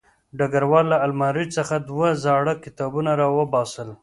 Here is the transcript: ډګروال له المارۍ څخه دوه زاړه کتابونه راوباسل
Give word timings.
ډګروال 0.37 0.85
له 0.93 0.97
المارۍ 1.05 1.45
څخه 1.57 1.75
دوه 1.89 2.09
زاړه 2.23 2.53
کتابونه 2.63 3.11
راوباسل 3.21 3.89